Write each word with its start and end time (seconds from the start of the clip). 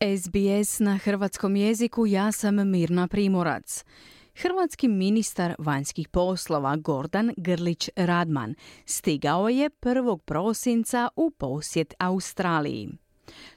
SBS 0.00 0.80
na 0.80 0.96
hrvatskom 0.96 1.56
jeziku 1.56 2.06
ja 2.06 2.32
sam 2.32 2.70
Mirna 2.70 3.08
Primorac. 3.08 3.84
Hrvatski 4.34 4.88
ministar 4.88 5.54
vanjskih 5.58 6.08
poslova 6.08 6.76
Gordan 6.76 7.32
Grlić 7.36 7.90
Radman 7.96 8.54
stigao 8.84 9.48
je 9.48 9.70
1. 9.70 10.18
prosinca 10.18 11.08
u 11.16 11.30
posjet 11.30 11.94
Australiji. 11.98 12.88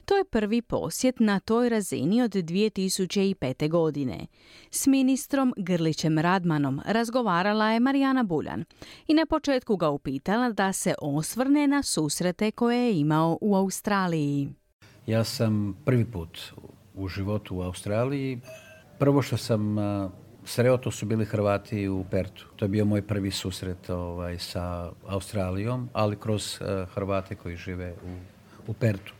To 0.04 0.16
je 0.16 0.24
prvi 0.24 0.62
posjet 0.62 1.20
na 1.20 1.40
toj 1.40 1.68
razini 1.68 2.22
od 2.22 2.30
2005. 2.30 3.68
godine. 3.68 4.26
S 4.70 4.86
ministrom 4.86 5.54
Grlićem 5.56 6.18
Radmanom 6.18 6.80
razgovarala 6.86 7.70
je 7.70 7.80
Marijana 7.80 8.22
Buljan 8.22 8.64
i 9.06 9.14
na 9.14 9.26
početku 9.26 9.76
ga 9.76 9.88
upitala 9.88 10.50
da 10.50 10.72
se 10.72 10.94
osvrne 11.02 11.66
na 11.66 11.82
susrete 11.82 12.50
koje 12.50 12.78
je 12.78 13.00
imao 13.00 13.38
u 13.40 13.56
Australiji. 13.56 14.59
Ja 15.10 15.24
sam 15.24 15.74
prvi 15.84 16.04
put 16.04 16.38
u 16.94 17.08
životu 17.08 17.56
u 17.56 17.62
Australiji. 17.62 18.40
Prvo 18.98 19.22
što 19.22 19.36
sam 19.36 19.76
sreo 20.44 20.76
to 20.76 20.90
su 20.90 21.06
bili 21.06 21.24
Hrvati 21.24 21.88
u 21.88 22.04
Pertu. 22.10 22.46
To 22.56 22.64
je 22.64 22.68
bio 22.68 22.84
moj 22.84 23.02
prvi 23.02 23.30
susret 23.30 23.90
ovaj, 23.90 24.38
sa 24.38 24.92
Australijom, 25.06 25.88
ali 25.92 26.16
kroz 26.16 26.58
Hrvate 26.94 27.34
koji 27.34 27.56
žive 27.56 27.92
u, 27.92 28.16
u 28.70 28.72
Pertu. 28.72 29.14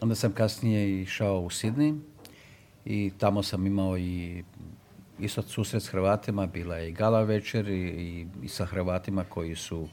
Onda 0.00 0.14
sam 0.14 0.32
kasnije 0.32 1.02
išao 1.02 1.40
u 1.40 1.50
Sidney 1.50 1.98
i 2.84 3.12
tamo 3.18 3.42
sam 3.42 3.66
imao 3.66 3.98
i 3.98 4.44
isto 5.18 5.42
susret 5.42 5.82
s 5.82 5.88
Hrvatima, 5.88 6.46
bila 6.46 6.76
je 6.76 6.88
i 6.88 6.92
gala 6.92 7.22
večer 7.22 7.68
i, 7.68 8.26
i, 8.42 8.48
sa 8.48 8.64
Hrvatima 8.64 9.24
koji 9.24 9.56
su 9.56 9.88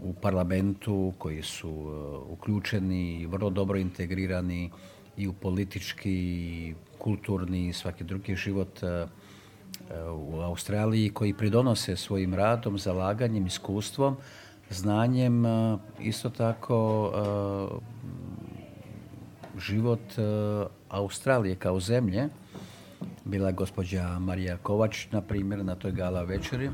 u 0.00 0.14
parlamentu, 0.22 1.12
koji 1.18 1.42
su 1.42 1.70
uh, 1.70 2.32
uključeni 2.32 3.20
i 3.20 3.26
vrlo 3.26 3.50
dobro 3.50 3.78
integrirani 3.78 4.70
i 5.16 5.28
u 5.28 5.32
politički, 5.32 6.12
i 6.12 6.74
kulturni 6.98 7.68
i 7.68 7.72
svaki 7.72 8.04
drugi 8.04 8.36
život 8.36 8.82
uh, 8.82 9.08
uh, 10.10 10.34
u 10.34 10.40
Australiji 10.40 11.10
koji 11.10 11.34
pridonose 11.34 11.96
svojim 11.96 12.34
radom, 12.34 12.78
zalaganjem, 12.78 13.46
iskustvom, 13.46 14.16
znanjem, 14.70 15.44
isto 16.00 16.30
tako 16.30 17.12
život 19.58 20.00
Australije 20.88 21.54
kao 21.54 21.80
zemlje. 21.80 22.28
Bila 23.24 23.48
je 23.48 23.54
gospođa 23.54 24.18
Marija 24.18 24.56
Kovač, 24.56 25.06
na 25.12 25.20
primjer, 25.20 25.64
na 25.64 25.74
toj 25.74 25.92
gala 25.92 26.22
večeri. 26.22 26.70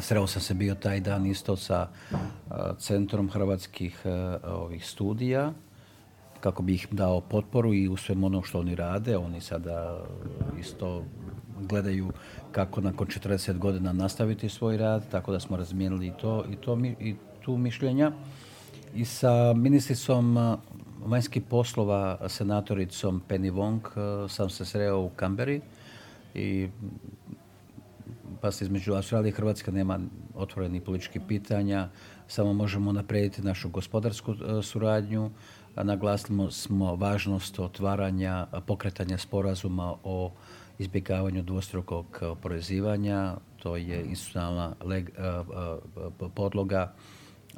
Sreo 0.00 0.26
sam 0.26 0.42
se 0.42 0.54
bio 0.54 0.74
taj 0.74 1.00
dan 1.00 1.26
isto 1.26 1.56
sa 1.56 1.88
e, 1.88 2.14
Centrom 2.78 3.30
hrvatskih 3.30 4.00
e, 4.04 4.10
ovih 4.46 4.86
studija, 4.86 5.52
kako 6.40 6.62
bi 6.62 6.74
ih 6.74 6.88
dao 6.90 7.20
potporu 7.20 7.74
i 7.74 7.88
u 7.88 7.96
svem 7.96 8.24
ono 8.24 8.42
što 8.42 8.60
oni 8.60 8.74
rade. 8.74 9.16
Oni 9.16 9.40
sada 9.40 10.04
isto 10.60 11.04
gledaju 11.60 12.12
kako 12.52 12.80
nakon 12.80 13.06
40 13.06 13.58
godina 13.58 13.92
nastaviti 13.92 14.48
svoj 14.48 14.76
rad, 14.76 15.10
tako 15.10 15.32
da 15.32 15.40
smo 15.40 15.56
razmijenili 15.56 16.06
i 16.06 16.12
to, 16.20 16.44
i 16.50 16.56
to 16.56 16.78
i 17.00 17.14
tu 17.40 17.56
mišljenja. 17.56 18.12
I 18.94 19.04
sa 19.04 19.52
ministricom 19.56 20.58
vanjskih 21.04 21.42
poslova 21.42 22.28
senatoricom 22.28 23.22
Penny 23.28 23.52
Wong 23.52 23.80
e, 23.80 24.28
sam 24.28 24.50
se 24.50 24.64
sreo 24.64 25.00
u 25.00 25.10
Kamberi 25.16 25.60
i 26.34 26.68
pa 28.40 28.50
se 28.50 28.64
između 28.64 28.94
Australije 28.94 29.28
i 29.28 29.32
Hrvatske 29.32 29.72
nema 29.72 30.00
otvorenih 30.34 30.82
političkih 30.82 31.22
pitanja, 31.28 31.88
samo 32.28 32.52
možemo 32.52 32.92
naprijediti 32.92 33.42
našu 33.42 33.68
gospodarsku 33.68 34.32
e, 34.32 34.62
suradnju, 34.62 35.30
naglasimo 35.76 36.50
smo 36.50 36.96
važnost 36.96 37.58
otvaranja, 37.58 38.46
pokretanja 38.66 39.18
sporazuma 39.18 39.94
o 40.04 40.32
izbjegavanju 40.78 41.42
dvostrukog 41.42 42.18
oporezivanja, 42.22 43.34
to 43.56 43.76
je 43.76 44.04
institucionalna 44.04 44.74
e, 44.90 45.02
podloga 46.34 46.92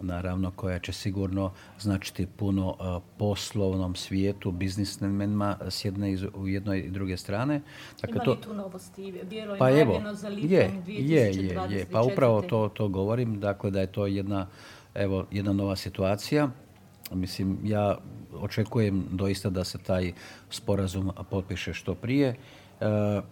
naravno 0.01 0.51
koja 0.51 0.79
će 0.79 0.93
sigurno 0.93 1.51
značiti 1.79 2.27
puno 2.27 2.77
poslovnom 3.17 3.95
svijetu, 3.95 4.51
biznismenima 4.51 5.57
s 5.69 5.85
jedne 5.85 6.17
u 6.35 6.49
jednoj 6.49 6.79
i 6.79 6.91
druge 6.91 7.17
strane. 7.17 7.61
Dakle, 8.01 8.15
Ima 8.15 8.31
li 8.31 8.37
to, 8.37 8.49
tu 8.49 8.55
novosti? 8.55 9.15
Bilo 9.31 9.57
pa 9.59 9.71
evo, 9.71 10.03
je, 10.37 10.71
je, 10.87 11.33
je, 11.33 11.57
je, 11.71 11.87
pa 11.93 12.03
upravo 12.03 12.43
to, 12.43 12.69
to 12.75 12.89
govorim, 12.89 13.41
dakle 13.41 13.71
da 13.71 13.81
je 13.81 13.87
to 13.87 14.07
jedna, 14.07 14.47
evo, 14.95 15.27
jedna 15.31 15.53
nova 15.53 15.77
situacija. 15.77 16.51
Mislim, 17.13 17.59
ja 17.65 17.99
očekujem 18.35 19.05
doista 19.11 19.51
da 19.51 19.65
se 19.65 19.79
taj 19.79 20.13
sporazum 20.51 21.11
potpiše 21.31 21.75
što 21.75 21.95
prije. 21.95 22.29
E, 22.29 22.35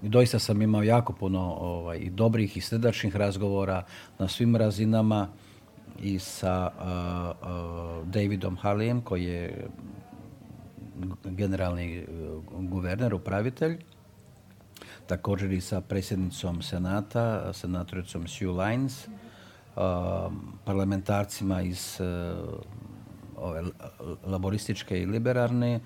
doista 0.03 0.39
sam 0.39 0.63
imao 0.63 0.83
jako 0.83 1.13
puno 1.13 1.41
ovaj, 1.61 1.99
i 1.99 2.11
dobrih 2.11 2.57
i 2.57 2.61
srdačnih 2.61 3.17
razgovora 3.17 3.85
na 4.19 4.29
svim 4.29 4.57
razinama 4.57 5.29
i 6.03 6.19
sa 6.19 6.71
Davidom 8.05 8.57
Harlejem 8.57 9.01
koji 9.01 9.25
je 9.25 9.69
generalni 11.25 11.99
e, 11.99 12.07
guverner, 12.51 13.15
upravitelj, 13.15 13.79
također 15.07 15.53
i 15.53 15.61
sa 15.61 15.81
predsjednicom 15.81 16.63
Senata, 16.63 17.53
senatoricom 17.53 18.27
Sue 18.27 18.49
Lines, 18.49 19.09
parlamentarcima 20.65 21.63
iz 21.63 22.01
e, 22.01 22.35
laborističke 24.27 25.03
i 25.03 25.07
liberarne 25.07 25.75
e, 25.75 25.81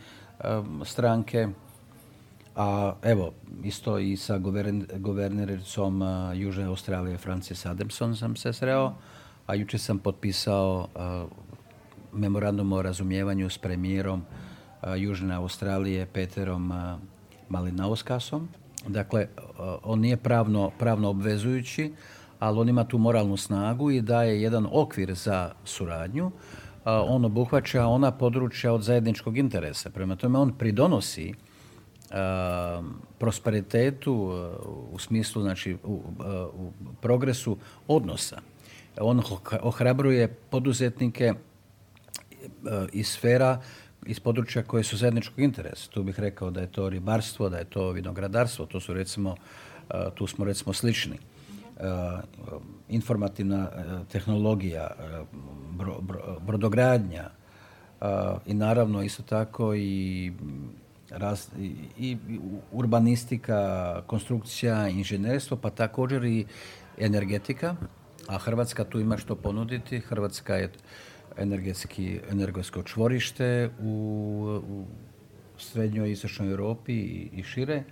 stranke, 0.85 1.49
a 2.57 2.95
evo, 3.03 3.33
isto 3.65 3.99
i 3.99 4.17
sa 4.17 4.39
guvernericom 4.97 6.03
Južne 6.35 6.65
Australije 6.65 7.19
Francis 7.19 7.67
Adamson 7.67 8.17
sam 8.17 8.37
se 8.37 8.53
sreo 8.53 8.93
a 9.47 9.55
jučer 9.55 9.81
sam 9.81 9.99
potpisao 9.99 10.89
memorandum 12.13 12.73
o 12.73 12.83
razumijevanju 12.83 13.51
s 13.51 13.59
premijerom 13.59 14.23
Južne 14.97 15.35
Australije 15.35 16.07
Peterom 16.07 16.73
Malinauskasom. 17.49 18.49
Dakle, 18.89 19.27
on 19.83 20.01
nije 20.01 20.17
pravno, 20.17 20.71
pravno 20.79 21.09
obvezujući, 21.09 21.93
ali 22.39 22.59
on 22.59 22.69
ima 22.69 22.85
tu 22.85 22.99
moralnu 22.99 23.37
snagu 23.37 23.91
i 23.91 24.01
daje 24.01 24.43
jedan 24.43 24.67
okvir 24.73 25.15
za 25.15 25.53
suradnju. 25.65 26.31
On 26.85 27.25
obuhvaća 27.25 27.87
ona 27.87 28.11
područja 28.11 28.73
od 28.73 28.83
zajedničkog 28.83 29.39
interesa. 29.39 29.91
Prema 29.91 30.17
tome 30.17 30.39
on 30.39 30.53
pridonosi 30.59 31.35
prosperitetu 33.19 34.13
u 34.93 34.99
smislu, 34.99 35.43
znači 35.43 35.77
u 35.85 36.73
progresu 37.01 37.57
odnosa 37.89 38.41
on 39.01 39.23
ohrabruje 39.63 40.29
poduzetnike 40.29 41.25
e, 41.25 41.35
iz 42.93 43.09
sfera 43.09 43.61
iz 44.07 44.21
područja 44.21 44.63
koje 44.63 44.85
su 44.85 44.97
zajedničkog 44.97 45.39
interesa. 45.39 45.91
Tu 45.91 46.03
bih 46.03 46.21
rekao 46.21 46.51
da 46.51 46.61
je 46.61 46.67
to 46.67 46.89
ribarstvo, 46.89 47.49
da 47.49 47.59
je 47.59 47.65
to 47.65 47.91
vinogradarstvo, 47.91 48.67
to 48.67 48.81
su 48.81 48.95
recimo, 48.95 49.37
e, 49.91 49.95
tu 50.15 50.27
smo 50.27 50.45
recimo 50.45 50.73
slični. 50.73 51.17
E, 51.17 51.21
informativna 52.89 53.69
tehnologija, 54.13 54.91
brodogradnja 56.41 57.31
i 58.47 58.55
naravno 58.55 59.03
isto 59.03 59.23
tako 59.23 59.75
i, 59.75 60.33
i 61.99 62.17
urbanistika, 62.73 64.03
konstrukcija, 64.07 64.89
inženjerstvo, 64.89 65.57
pa 65.57 65.71
također 65.71 66.25
i 66.25 66.47
energetika 66.99 67.77
a 68.29 68.39
Hrvatska 68.39 68.85
tu 68.85 69.01
ima 69.01 69.17
što 69.17 69.37
ponuditi. 69.37 70.01
Hrvatska 70.01 70.55
je 70.55 70.71
energetski, 71.37 72.21
energetsko 72.31 72.83
čvorište 72.83 73.71
u, 73.81 74.61
u 74.69 74.87
srednjoj 75.59 76.09
i 76.09 76.13
istočnoj 76.13 76.51
Europi 76.51 76.93
i, 76.93 77.31
i 77.33 77.43
šire. 77.43 77.83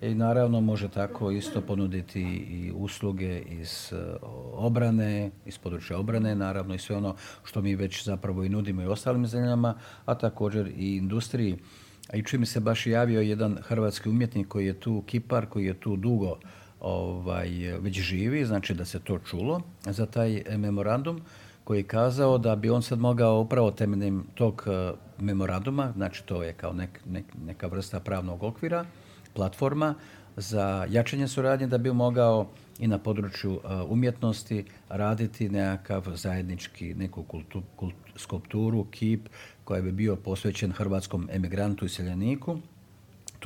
I 0.00 0.14
naravno 0.14 0.60
može 0.60 0.88
tako 0.88 1.30
isto 1.30 1.60
ponuditi 1.60 2.20
i 2.50 2.72
usluge 2.74 3.40
iz 3.40 3.92
e, 3.92 4.16
obrane, 4.52 5.30
iz 5.46 5.58
područja 5.58 5.98
obrane, 5.98 6.34
naravno 6.34 6.74
i 6.74 6.78
sve 6.78 6.96
ono 6.96 7.14
što 7.44 7.62
mi 7.62 7.74
već 7.74 8.04
zapravo 8.04 8.44
i 8.44 8.48
nudimo 8.48 8.82
i 8.82 8.86
ostalim 8.86 9.26
zemljama, 9.26 9.74
a 10.04 10.14
također 10.14 10.72
i 10.76 10.96
industriji. 10.96 11.58
A 12.12 12.16
i 12.16 12.38
mi 12.38 12.46
se 12.46 12.60
baš 12.60 12.86
javio 12.86 13.20
jedan 13.20 13.58
hrvatski 13.62 14.08
umjetnik 14.08 14.48
koji 14.48 14.66
je 14.66 14.80
tu 14.80 15.02
kipar, 15.06 15.46
koji 15.46 15.64
je 15.64 15.80
tu 15.80 15.96
dugo 15.96 16.38
ovaj, 16.86 17.48
već 17.80 18.00
živi, 18.00 18.44
znači 18.44 18.74
da 18.74 18.84
se 18.84 18.98
to 18.98 19.18
čulo 19.18 19.60
za 19.84 20.06
taj 20.06 20.42
memorandum 20.56 21.20
koji 21.64 21.78
je 21.78 21.82
kazao 21.82 22.38
da 22.38 22.56
bi 22.56 22.70
on 22.70 22.82
sad 22.82 22.98
mogao 22.98 23.40
upravo 23.40 23.70
temeljem 23.70 24.24
tog 24.34 24.64
eh, 24.66 24.92
memoranduma, 25.18 25.92
znači 25.96 26.22
to 26.26 26.42
je 26.42 26.52
kao 26.52 26.72
nek, 26.72 27.00
neka 27.46 27.66
vrsta 27.66 28.00
pravnog 28.00 28.42
okvira, 28.42 28.84
platforma, 29.34 29.94
za 30.36 30.86
jačanje 30.90 31.28
suradnje 31.28 31.66
da 31.66 31.78
bi 31.78 31.92
mogao 31.92 32.46
i 32.78 32.86
na 32.86 32.98
području 32.98 33.60
umjetnosti 33.88 34.64
raditi 34.88 35.48
nekakav 35.48 36.16
zajednički 36.16 36.94
neku 36.94 37.22
kultu, 37.22 37.62
skulpturu, 38.16 38.84
kip 38.84 39.28
koja 39.64 39.82
bi 39.82 39.92
bio 39.92 40.16
posvećen 40.16 40.72
hrvatskom 40.72 41.28
emigrantu 41.32 41.84
i 41.84 41.88
seljeniku. 41.88 42.58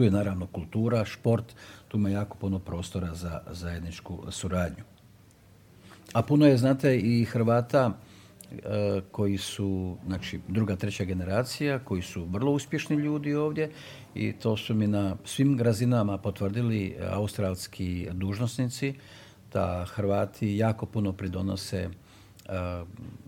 Tu 0.01 0.05
je 0.05 0.11
naravno 0.11 0.47
kultura, 0.47 1.05
šport, 1.05 1.45
tu 1.89 1.97
ima 1.97 2.11
jako 2.11 2.37
puno 2.39 2.59
prostora 2.59 3.15
za 3.15 3.41
zajedničku 3.51 4.19
suradnju. 4.31 4.85
A 6.13 6.23
puno 6.23 6.47
je, 6.47 6.57
znate, 6.57 6.99
i 6.99 7.25
Hrvata 7.25 7.91
e, 7.91 9.01
koji 9.11 9.39
su, 9.39 9.97
znači, 10.07 10.41
druga, 10.49 10.77
treća 10.77 11.05
generacija, 11.05 11.79
koji 11.79 12.03
su 12.03 12.25
vrlo 12.25 12.53
uspješni 12.53 12.97
ljudi 12.97 13.35
ovdje 13.35 13.71
i 14.15 14.33
to 14.33 14.57
su 14.57 14.75
mi 14.75 14.87
na 14.87 15.17
svim 15.25 15.61
razinama 15.61 16.19
potvrdili 16.19 16.97
australski 17.11 18.09
dužnosnici 18.13 18.95
da 19.53 19.85
Hrvati 19.89 20.57
jako 20.57 20.87
puno 20.87 21.13
pridonose 21.13 21.89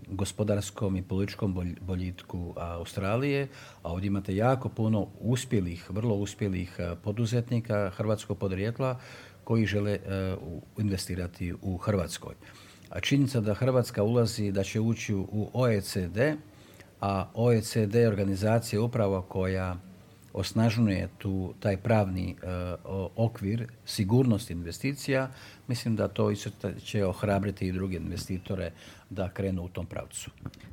gospodarskom 0.07 0.97
i 0.97 1.01
političkom 1.01 1.75
boljitku 1.81 2.53
Australije, 2.57 3.47
a 3.83 3.91
ovdje 3.91 4.07
imate 4.07 4.35
jako 4.35 4.69
puno 4.69 5.07
uspjelih, 5.19 5.89
vrlo 5.89 6.15
uspjelih 6.15 6.75
e, 6.79 6.95
poduzetnika 7.03 7.91
hrvatskog 7.95 8.37
podrijetla 8.37 8.99
koji 9.43 9.65
žele 9.65 9.99
investirati 10.77 11.53
u 11.61 11.77
Hrvatskoj. 11.77 12.35
A 12.89 12.99
činjenica 12.99 13.41
da 13.41 13.53
Hrvatska 13.53 14.03
ulazi, 14.03 14.51
da 14.51 14.63
će 14.63 14.79
ući 14.79 15.13
u 15.13 15.49
OECD, 15.53 16.17
a 17.01 17.29
OECD 17.33 17.95
je 17.95 18.07
organizacija 18.07 18.81
upravo 18.81 19.21
koja 19.21 19.77
osnažuje 20.33 21.09
tu 21.17 21.53
taj 21.59 21.77
pravni 21.77 22.31
e, 22.31 22.35
okvir 23.15 23.67
sigurnost 23.85 24.51
investicija, 24.51 25.29
mislim 25.67 25.95
da 25.95 26.07
to 26.07 26.31
isto 26.31 26.49
će 26.85 27.05
ohrabriti 27.05 27.67
i 27.67 27.71
druge 27.71 27.97
investitore 27.97 28.71
da 29.09 29.29
krenu 29.29 29.63
u 29.63 29.69
tom 29.69 29.85
pravcu. 29.85 30.31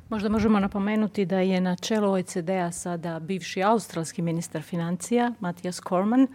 Možda 0.09 0.29
možemo 0.29 0.59
napomenuti 0.59 1.25
da 1.25 1.39
je 1.39 1.61
na 1.61 1.75
čelu 1.75 2.11
OECD-a 2.11 2.71
sada 2.71 3.19
bivši 3.19 3.63
australski 3.63 4.21
ministar 4.21 4.61
financija 4.61 5.33
Matijas 5.39 5.79
Korman, 5.79 6.27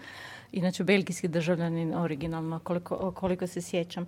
inače 0.53 0.85
belgijski 0.85 1.29
državljanin 1.29 1.95
originalno 1.95 2.59
koliko, 2.59 3.13
koliko 3.13 3.47
se 3.47 3.61
sjećam. 3.61 4.07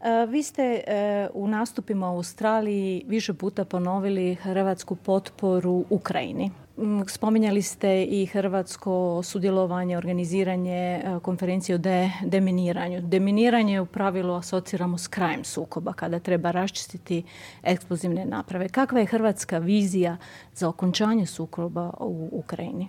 E, 0.00 0.26
vi 0.26 0.42
ste 0.42 0.62
e, 0.62 1.28
u 1.34 1.48
nastupima 1.48 2.10
u 2.10 2.16
Australiji 2.16 3.04
više 3.06 3.34
puta 3.34 3.64
ponovili 3.64 4.34
hrvatsku 4.34 4.96
potporu 4.96 5.84
Ukrajini. 5.90 6.50
Mm, 6.76 7.02
spominjali 7.06 7.62
ste 7.62 8.04
i 8.04 8.26
hrvatsko 8.26 9.22
sudjelovanje, 9.22 9.98
organiziranje 9.98 10.72
e, 10.74 11.20
konferencije 11.22 11.74
o 11.74 11.78
de, 11.78 12.10
deminiranju. 12.22 13.00
Deminiranje 13.00 13.80
u 13.80 13.86
pravilu 13.86 14.34
asociramo 14.34 14.98
s 14.98 15.08
krajem 15.08 15.44
sukoba 15.44 15.92
kada 15.92 16.18
treba 16.18 16.50
raščistiti 16.50 17.22
eksplozivne 17.62 18.24
naprave. 18.24 18.68
Kakva 18.68 19.00
je 19.00 19.06
hrvatska 19.06 19.58
vizija 19.58 20.16
za 20.54 20.68
okončanje 20.68 21.26
sukoba 21.26 21.90
u 22.00 22.28
Ukrajini? 22.32 22.88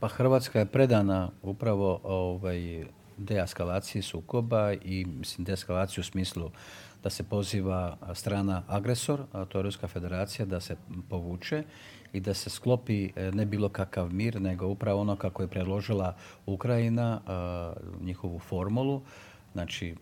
Pa 0.00 0.08
Hrvatska 0.08 0.58
je 0.58 0.66
predana 0.66 1.30
upravo 1.42 2.00
ovaj, 2.04 2.84
deeskalaciji 3.16 4.02
sukoba 4.02 4.72
i 4.72 5.04
mislim 5.04 5.44
deeskalaciju 5.44 6.02
u 6.02 6.04
smislu 6.04 6.50
da 7.02 7.10
se 7.10 7.22
poziva 7.22 7.96
strana 8.14 8.62
agresor, 8.68 9.22
a 9.32 9.44
to 9.44 9.58
je 9.58 9.62
Ruska 9.62 9.88
federacija, 9.88 10.46
da 10.46 10.60
se 10.60 10.76
povuče 11.10 11.62
i 12.12 12.20
da 12.20 12.34
se 12.34 12.50
sklopi 12.50 13.10
e, 13.16 13.30
ne 13.32 13.46
bilo 13.46 13.68
kakav 13.68 14.12
mir, 14.12 14.40
nego 14.40 14.66
upravo 14.66 15.00
ono 15.00 15.16
kako 15.16 15.42
je 15.42 15.48
predložila 15.48 16.16
Ukrajina, 16.46 17.20
njihovu 18.00 18.38
formulu, 18.38 19.02
znači 19.52 19.94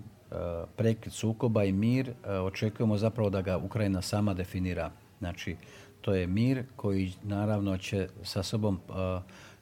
prekid 0.76 1.12
sukoba 1.12 1.65
i 1.65 1.73
mir, 1.73 2.12
očekujemo 2.26 2.97
zapravo 2.97 3.31
da 3.31 3.43
ga 3.43 3.56
Ukrajina 3.58 4.03
sama 4.03 4.35
definira. 4.35 4.91
Znači, 5.19 5.56
to 6.00 6.15
je 6.15 6.26
mir 6.26 6.65
koji 6.76 7.12
naravno 7.23 7.79
će 7.79 8.08
sa 8.23 8.43
sobom 8.43 8.81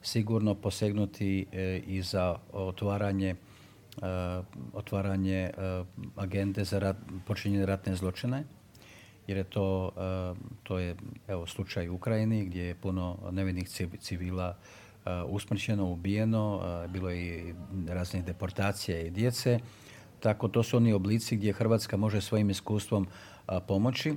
sigurno 0.02 0.55
posegnuti 0.55 1.47
e, 1.52 1.82
i 1.87 2.02
za 2.02 2.37
otvaranje 2.52 3.31
e, 3.31 3.37
otvaranje 4.73 5.38
e, 5.38 5.52
agende 6.17 6.64
za 6.64 6.79
rat, 6.79 6.97
počinjenje 7.26 7.67
ratne 7.67 7.94
zločine 7.94 8.44
jer 9.26 9.37
je 9.37 9.44
to, 9.44 9.93
to 10.62 10.79
je 10.79 10.97
evo, 11.29 11.47
slučaj 11.47 11.88
u 11.88 11.94
Ukrajini 11.94 12.44
gdje 12.44 12.62
je 12.62 12.75
puno 12.75 13.19
nevinih 13.31 13.69
civila 14.00 14.56
usmrćeno, 15.26 15.91
ubijeno, 15.91 16.61
bilo 16.88 17.11
je 17.11 17.49
i 17.49 17.55
raznih 17.88 18.25
deportacija 18.25 19.00
i 19.00 19.11
djece. 19.11 19.58
Tako 20.20 20.49
to 20.49 20.62
su 20.62 20.76
oni 20.76 20.93
oblici 20.93 21.37
gdje 21.37 21.53
Hrvatska 21.53 21.96
može 21.96 22.20
svojim 22.20 22.50
iskustvom 22.50 23.06
pomoći 23.67 24.14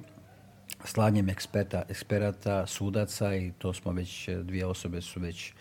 slanjem 0.85 1.29
eksperta, 1.29 1.83
eksperata, 1.89 2.65
sudaca 2.67 3.35
i 3.35 3.51
to 3.57 3.73
smo 3.73 3.91
već, 3.91 4.29
dvije 4.29 4.65
osobe 4.65 5.01
su 5.01 5.19
već 5.19 5.53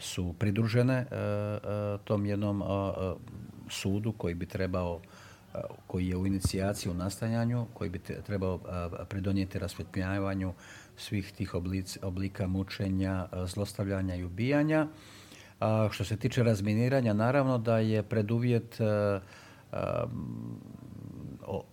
su 0.00 0.34
pridružene 0.38 1.06
tom 2.04 2.26
jednom 2.26 2.62
sudu 3.70 4.12
koji 4.12 4.34
bi 4.34 4.46
trebao 4.46 5.00
koji 5.86 6.08
je 6.08 6.16
u 6.16 6.26
inicijaciji, 6.26 6.92
u 6.92 6.94
nastajanju, 6.94 7.66
koji 7.74 7.90
bi 7.90 7.98
trebao 7.98 8.60
pridonijeti 9.08 9.58
rasvjetljavanju 9.58 10.52
svih 10.96 11.32
tih 11.32 11.54
oblika 12.02 12.46
mučenja, 12.46 13.26
zlostavljanja 13.46 14.14
i 14.14 14.24
ubijanja. 14.24 14.86
Što 15.90 16.04
se 16.04 16.16
tiče 16.16 16.42
razminiranja, 16.42 17.12
naravno 17.12 17.58
da 17.58 17.78
je 17.78 18.02
preduvjet 18.02 18.78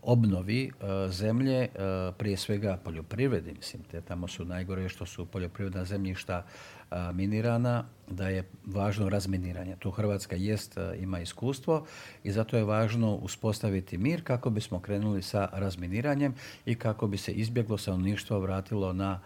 obnovi 0.02 0.72
e, 0.82 1.10
zemlje, 1.12 1.62
e, 1.64 1.70
prije 2.18 2.38
svega 2.38 2.78
poljoprivredi, 2.84 3.54
mislim, 3.54 3.84
te 3.84 4.02
tamo 4.02 4.28
su 4.28 4.46
najgore 4.46 4.90
što 4.90 5.06
su 5.06 5.26
poljoprivredna 5.26 5.86
zemljišta 5.86 6.46
e, 6.92 6.96
minirana, 7.14 7.86
da 8.08 8.30
je 8.30 8.44
važno 8.66 9.10
razminiranje. 9.10 9.76
Tu 9.80 9.92
Hrvatska 9.92 10.36
jest, 10.36 10.78
ima 11.00 11.20
iskustvo 11.20 11.86
i 12.24 12.32
zato 12.32 12.58
je 12.58 12.64
važno 12.64 13.16
uspostaviti 13.16 13.98
mir 13.98 14.24
kako 14.24 14.50
bismo 14.50 14.80
krenuli 14.80 15.22
sa 15.22 15.50
razminiranjem 15.54 16.34
i 16.66 16.76
kako 16.76 17.08
bi 17.08 17.18
se 17.18 17.32
izbjeglo 17.32 17.78
stanovništvo 17.78 18.40
vratilo 18.40 18.94
na, 18.94 19.20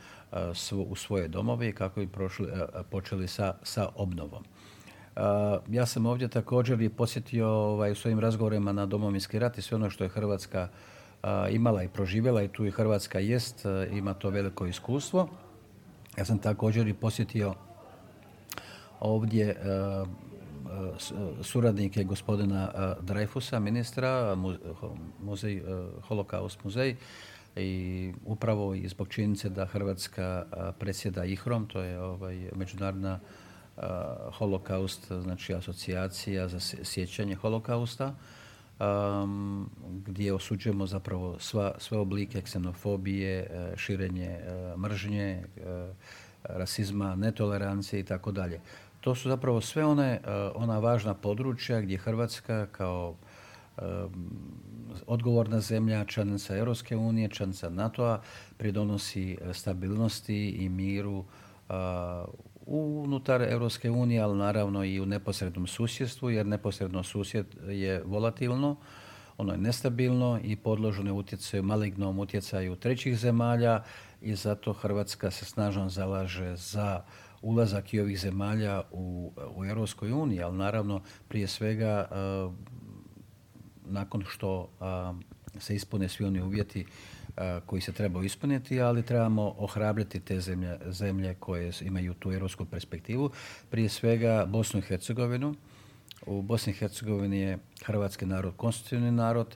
u 0.71 0.95
svoje 0.95 1.27
domove 1.27 1.69
i 1.69 1.73
kako 1.73 1.99
bi 1.99 2.07
prošli, 2.07 2.47
počeli 2.89 3.27
sa, 3.27 3.55
sa 3.63 3.89
obnovom 3.95 4.43
ja 5.69 5.85
sam 5.85 6.05
ovdje 6.05 6.27
također 6.27 6.81
i 6.81 6.89
posjetio 6.89 7.47
ovaj, 7.47 7.91
u 7.91 7.95
svojim 7.95 8.19
razgovorima 8.19 8.71
na 8.71 8.85
domovinski 8.85 9.39
rat 9.39 9.57
i 9.57 9.61
sve 9.61 9.75
ono 9.75 9.89
što 9.89 10.03
je 10.03 10.09
Hrvatska 10.09 10.67
imala 11.49 11.83
i 11.83 11.87
proživjela 11.87 12.43
i 12.43 12.47
tu 12.47 12.65
i 12.65 12.71
Hrvatska 12.71 13.19
jest, 13.19 13.65
ima 13.91 14.13
to 14.13 14.29
veliko 14.29 14.65
iskustvo. 14.65 15.29
Ja 16.17 16.25
sam 16.25 16.39
također 16.39 16.87
i 16.87 16.93
posjetio 16.93 17.53
ovdje 18.99 19.55
suradnike 21.41 22.03
gospodina 22.03 22.71
Dreyfusa, 23.01 23.59
ministra, 23.59 24.35
muzej, 25.19 25.63
holokaust 26.07 26.63
muzej, 26.63 26.95
i 27.55 28.13
upravo 28.25 28.73
i 28.73 28.87
zbog 28.87 29.07
činjenice 29.07 29.49
da 29.49 29.65
Hrvatska 29.65 30.45
predsjeda 30.79 31.25
IHROM, 31.25 31.67
to 31.67 31.81
je 31.81 32.01
ovaj, 32.01 32.49
međunarodna 32.55 33.19
holokaust, 34.31 35.11
znači 35.11 35.53
asocijacija 35.53 36.47
za 36.47 36.59
sjećanje 36.59 37.35
holokausta, 37.35 38.15
um, 38.79 39.69
gdje 40.05 40.33
osuđujemo 40.33 40.87
zapravo 40.87 41.39
sva, 41.39 41.75
sve 41.77 41.97
oblike 41.97 42.41
ksenofobije, 42.41 43.39
e, 43.39 43.73
širenje 43.77 44.29
e, 44.29 44.77
mržnje, 44.77 45.43
rasizma, 46.43 47.15
netolerancije 47.15 47.99
i 47.99 48.03
tako 48.03 48.31
dalje. 48.31 48.61
To 49.01 49.15
su 49.15 49.29
zapravo 49.29 49.61
sve 49.61 49.85
one, 49.85 50.21
ona 50.55 50.79
važna 50.79 51.13
područja 51.13 51.81
gdje 51.81 51.97
Hrvatska 51.97 52.67
kao 52.71 53.15
odgovorna 55.07 55.59
zemlja, 55.59 56.05
članica 56.05 56.57
Europske 56.57 56.95
unije, 56.95 57.29
članica 57.29 57.69
NATO-a, 57.69 58.21
pridonosi 58.57 59.37
stabilnosti 59.53 60.49
i 60.49 60.69
miru 60.69 61.25
unutar 62.65 63.41
Europske 63.41 63.91
unije, 63.91 64.21
ali 64.21 64.37
naravno 64.37 64.83
i 64.83 64.99
u 64.99 65.05
neposrednom 65.05 65.67
susjedstvu, 65.67 66.29
jer 66.29 66.45
neposredno 66.45 67.03
susjed 67.03 67.45
je 67.67 68.03
volatilno, 68.05 68.75
ono 69.37 69.51
je 69.51 69.57
nestabilno 69.57 70.39
i 70.43 70.55
podloženo 70.55 71.09
je 71.09 71.13
utjecaju, 71.13 71.63
malignom 71.63 72.19
utjecaju 72.19 72.75
trećih 72.75 73.17
zemalja 73.17 73.83
i 74.21 74.35
zato 74.35 74.73
Hrvatska 74.73 75.31
se 75.31 75.45
snažno 75.45 75.89
zalaže 75.89 76.55
za 76.55 77.03
ulazak 77.41 77.93
i 77.93 77.99
ovih 77.99 78.19
zemalja 78.19 78.81
u, 78.91 79.31
u 79.55 79.65
Europskoj 79.65 80.11
uniji, 80.11 80.41
ali 80.41 80.57
naravno 80.57 81.01
prije 81.27 81.47
svega 81.47 82.07
nakon 83.85 84.23
što 84.27 84.69
se 85.59 85.75
ispune 85.75 86.09
svi 86.09 86.25
oni 86.25 86.41
uvjeti 86.41 86.85
koji 87.65 87.81
se 87.81 87.91
treba 87.91 88.23
ispuniti, 88.23 88.81
ali 88.81 89.03
trebamo 89.03 89.55
ohrabriti 89.57 90.19
te 90.19 90.39
zemlje, 90.39 90.77
zemlje 90.85 91.35
koje 91.39 91.71
imaju 91.81 92.13
tu 92.13 92.31
europsku 92.31 92.65
perspektivu. 92.65 93.31
Prije 93.69 93.89
svega 93.89 94.45
Bosnu 94.45 94.79
i 94.79 94.83
Hercegovinu, 94.83 95.55
U 96.25 96.41
Bosni 96.41 96.73
i 96.73 96.75
Hercegovini 96.75 97.39
je 97.39 97.57
hrvatski 97.83 98.25
narod 98.25 98.53
konstitutivni 98.57 99.11
narod. 99.11 99.55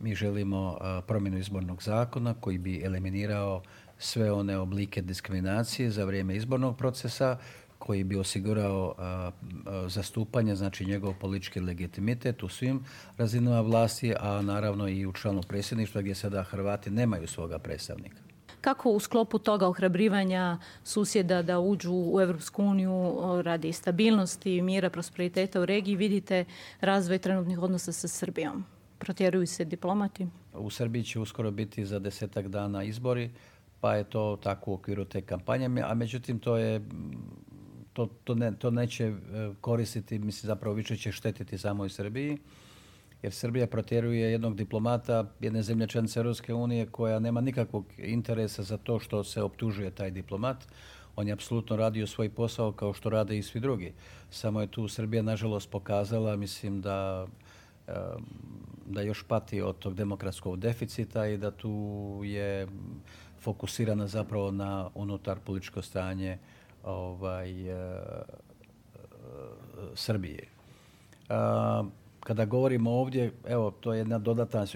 Mi 0.00 0.14
želimo 0.14 0.78
promjenu 1.06 1.38
izbornog 1.38 1.82
zakona 1.82 2.34
koji 2.34 2.58
bi 2.58 2.82
eliminirao 2.84 3.62
sve 3.98 4.32
one 4.32 4.58
oblike 4.58 5.02
diskriminacije 5.02 5.90
za 5.90 6.04
vrijeme 6.04 6.36
izbornog 6.36 6.76
procesa 6.76 7.38
koji 7.78 8.04
bi 8.04 8.16
osigurao 8.16 8.94
zastupanje, 9.88 10.56
znači 10.56 10.84
njegov 10.84 11.14
politički 11.20 11.60
legitimitet 11.60 12.42
u 12.42 12.48
svim 12.48 12.84
razinama 13.16 13.60
vlasti, 13.60 14.14
a 14.20 14.42
naravno 14.42 14.88
i 14.88 15.06
u 15.06 15.12
članu 15.12 15.42
predsjedništva 15.48 16.00
gdje 16.00 16.14
sada 16.14 16.42
Hrvati 16.42 16.90
nemaju 16.90 17.26
svoga 17.26 17.58
predstavnika. 17.58 18.16
Kako 18.60 18.90
u 18.90 19.00
sklopu 19.00 19.38
toga 19.38 19.68
ohrabrivanja 19.68 20.58
susjeda 20.84 21.42
da 21.42 21.60
uđu 21.60 21.92
u 21.92 22.20
Europsku 22.20 22.64
uniju 22.64 23.14
radi 23.42 23.72
stabilnosti, 23.72 24.62
mira, 24.62 24.90
prosperiteta 24.90 25.60
u 25.60 25.66
regiji 25.66 25.96
vidite 25.96 26.44
razvoj 26.80 27.18
trenutnih 27.18 27.58
odnosa 27.58 27.92
sa 27.92 28.08
Srbijom? 28.08 28.64
Protjeruju 28.98 29.46
se 29.46 29.64
diplomati? 29.64 30.26
U 30.54 30.70
Srbiji 30.70 31.04
će 31.04 31.20
uskoro 31.20 31.50
biti 31.50 31.86
za 31.86 31.98
desetak 31.98 32.48
dana 32.48 32.84
izbori, 32.84 33.30
pa 33.80 33.94
je 33.94 34.04
to 34.04 34.38
tako 34.42 34.70
u 34.70 34.74
okviru 34.74 35.04
te 35.04 35.20
kampanje, 35.20 35.82
a 35.84 35.94
međutim 35.94 36.38
to 36.38 36.56
je 36.56 36.80
to, 37.96 38.08
to, 38.24 38.34
ne, 38.34 38.52
to 38.58 38.70
neće 38.70 39.04
e, 39.04 39.14
koristiti, 39.60 40.18
mislim 40.18 40.46
zapravo 40.46 40.74
više 40.74 40.96
će 40.96 41.12
štetiti 41.12 41.58
samoj 41.58 41.88
Srbiji, 41.88 42.38
jer 43.22 43.32
Srbija 43.32 43.66
protjeruje 43.66 44.30
jednog 44.32 44.56
diplomata 44.56 45.24
jedne 45.40 45.62
zemlje 45.62 45.86
članice 45.86 46.20
Europske 46.20 46.54
unije 46.54 46.86
koja 46.86 47.18
nema 47.18 47.40
nikakvog 47.40 47.86
interesa 47.98 48.62
za 48.62 48.76
to 48.76 48.98
što 48.98 49.24
se 49.24 49.42
optužuje 49.42 49.90
taj 49.90 50.10
diplomat. 50.10 50.68
On 51.16 51.28
je 51.28 51.32
apsolutno 51.32 51.76
radio 51.76 52.06
svoj 52.06 52.28
posao 52.28 52.72
kao 52.72 52.92
što 52.92 53.10
rade 53.10 53.38
i 53.38 53.42
svi 53.42 53.60
drugi. 53.60 53.92
Samo 54.30 54.60
je 54.60 54.66
tu 54.66 54.88
Srbija 54.88 55.22
nažalost 55.22 55.70
pokazala, 55.70 56.36
mislim 56.36 56.80
da 56.80 57.26
e, 57.88 57.92
da 58.86 59.02
još 59.02 59.22
pati 59.22 59.60
od 59.60 59.78
tog 59.78 59.94
demokratskog 59.94 60.60
deficita 60.60 61.26
i 61.26 61.36
da 61.36 61.50
tu 61.50 62.20
je 62.24 62.68
fokusirana 63.40 64.06
zapravo 64.06 64.50
na 64.50 64.90
unutar 64.94 65.38
političko 65.44 65.82
stanje 65.82 66.38
ovaj, 66.86 67.70
e, 67.70 68.00
Srbije. 69.94 70.48
Kada 72.20 72.44
govorimo 72.44 72.90
ovdje, 72.90 73.32
evo, 73.48 73.70
to 73.70 73.92
je 73.92 73.98
jedna 73.98 74.18
dodatna 74.18 74.66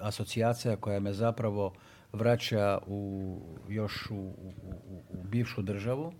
asocijacija 0.00 0.76
koja 0.76 1.00
me 1.00 1.12
zapravo 1.12 1.72
vraća 2.12 2.78
u, 2.86 3.38
još 3.68 4.10
u, 4.10 4.14
u, 4.14 4.52
u 5.10 5.22
bivšu 5.24 5.62
državu. 5.62 6.12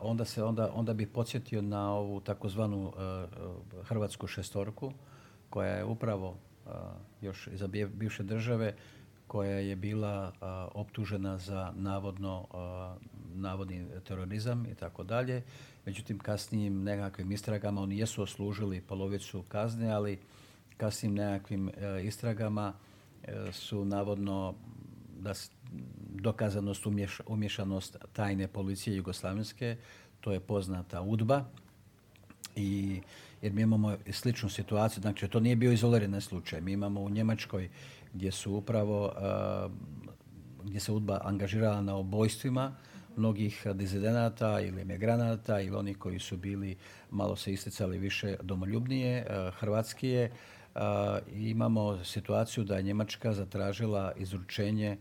onda, 0.00 0.24
se, 0.24 0.44
onda, 0.44 0.70
onda 0.74 0.94
bih 0.94 1.08
podsjetio 1.08 1.62
na 1.62 1.94
ovu 1.94 2.20
takozvanu 2.20 2.92
hrvatsku 3.82 4.26
šestorku 4.26 4.92
koja 5.50 5.72
je 5.72 5.84
upravo 5.84 6.36
još 7.20 7.46
iza 7.46 7.66
bivše 7.92 8.22
države 8.22 8.74
koja 9.26 9.58
je 9.58 9.76
bila 9.76 10.32
optužena 10.74 11.38
za 11.38 11.72
navodno 11.76 12.46
navodni 13.40 13.86
terorizam 14.04 14.66
i 14.66 14.74
tako 14.74 15.04
dalje. 15.04 15.42
Međutim, 15.86 16.18
kasnijim 16.18 16.82
nekakvim 16.82 17.32
istragama 17.32 17.80
oni 17.80 17.98
jesu 17.98 18.22
oslužili 18.22 18.80
polovicu 18.80 19.44
kazne, 19.48 19.90
ali 19.90 20.18
kasnijim 20.76 21.14
nekakvim 21.14 21.68
e, 21.68 22.02
istragama 22.04 22.72
e, 23.22 23.52
su 23.52 23.84
navodno 23.84 24.54
da 25.20 25.32
dokazanost 26.14 26.86
umješanost 27.26 27.96
tajne 28.12 28.48
policije 28.48 28.96
jugoslavenske, 28.96 29.76
to 30.20 30.32
je 30.32 30.40
poznata 30.40 31.02
UDBA, 31.02 31.44
i, 32.56 33.00
jer 33.42 33.52
mi 33.52 33.62
imamo 33.62 33.96
sličnu 34.10 34.48
situaciju, 34.48 35.00
znači 35.00 35.28
to 35.28 35.40
nije 35.40 35.56
bio 35.56 35.72
izolirani 35.72 36.20
slučaj. 36.20 36.60
Mi 36.60 36.72
imamo 36.72 37.00
u 37.00 37.10
Njemačkoj 37.10 37.68
gdje 38.12 38.32
su 38.32 38.52
upravo, 38.52 39.12
gdje 40.64 40.80
se 40.80 40.92
UDBA 40.92 41.20
angažirala 41.24 41.82
na 41.82 41.96
obojstvima 41.96 42.74
mnogih 43.18 43.66
dizidenata 43.74 44.60
ili 44.60 44.80
emigranata 44.82 45.60
ili 45.60 45.76
oni 45.76 45.94
koji 45.94 46.18
su 46.18 46.36
bili 46.36 46.76
malo 47.10 47.36
se 47.36 47.52
isticali 47.52 47.98
više 47.98 48.36
domoljubnije, 48.42 49.26
hrvatskije. 49.58 50.30
Imamo 51.32 52.04
situaciju 52.04 52.64
da 52.64 52.76
je 52.76 52.82
Njemačka 52.82 53.32
zatražila 53.32 54.12
izručenje 54.16 54.96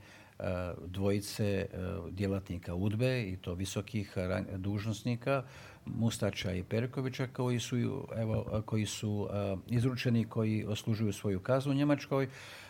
dvojice 0.86 1.66
djelatnika 2.12 2.76
UDBE 2.76 3.22
i 3.22 3.38
to 3.38 3.54
visokih 3.54 4.18
dužnosnika 4.56 5.44
Mustača 5.86 6.52
i 6.52 6.64
Perkovića 6.64 7.28
koji 7.28 7.60
su, 7.60 8.08
evo, 8.16 8.64
koji 8.66 8.86
su 8.86 9.30
izručeni 9.68 10.26
koji 10.26 10.66
oslužuju 10.66 11.14
svoju 11.14 11.40
kaznu 11.40 11.72
u 11.72 11.76
Njemačkoj. 11.76 12.28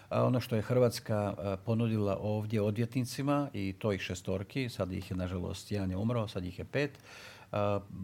Ono 0.09 0.39
što 0.39 0.55
je 0.55 0.61
Hrvatska 0.61 1.33
ponudila 1.65 2.17
ovdje 2.21 2.61
odvjetnicima 2.61 3.49
i 3.53 3.75
to 3.79 3.93
ih 3.93 4.01
šestorki, 4.01 4.69
sad 4.69 4.91
ih 4.91 5.11
je 5.11 5.17
nažalost 5.17 5.71
jedan 5.71 5.91
je 5.91 5.97
umro, 5.97 6.27
sad 6.27 6.45
ih 6.45 6.59
je 6.59 6.65
pet, 6.65 6.99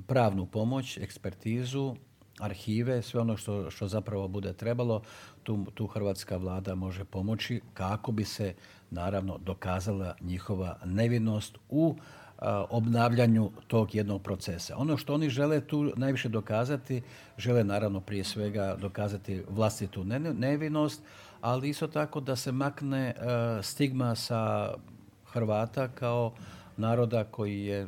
pravnu 0.08 0.46
pomoć, 0.46 0.98
ekspertizu, 0.98 1.96
arhive, 2.40 3.02
sve 3.02 3.22
ono 3.22 3.38
što, 3.38 3.72
što 3.72 3.88
zapravo 3.88 4.28
bude 4.28 4.54
trebalo, 4.54 5.02
tu, 5.44 5.66
tu 5.74 5.88
hrvatska 5.88 6.38
vlada 6.38 6.76
može 6.76 7.04
pomoći 7.04 7.62
kako 7.74 8.12
bi 8.12 8.26
se 8.26 8.54
naravno 8.92 9.38
dokazala 9.38 10.16
njihova 10.22 10.78
nevinost 10.86 11.58
u 11.70 11.96
obnavljanju 12.70 13.52
tog 13.68 13.96
jednog 13.96 14.22
procesa. 14.22 14.78
Ono 14.78 14.98
što 14.98 15.14
oni 15.14 15.30
žele 15.30 15.62
tu 15.62 15.92
najviše 15.96 16.30
dokazati, 16.30 17.02
žele 17.38 17.64
naravno 17.64 18.02
prije 18.02 18.24
svega 18.24 18.76
dokazati 18.82 19.44
vlastitu 19.50 20.04
nevinost, 20.34 21.02
ali 21.44 21.70
isto 21.70 21.88
tako 21.88 22.20
da 22.20 22.36
se 22.36 22.52
makne 22.52 23.08
e, 23.08 23.14
stigma 23.64 24.16
sa 24.16 24.74
Hrvata 25.26 25.88
kao 25.88 26.34
naroda 26.78 27.24
koji 27.24 27.66
je 27.66 27.88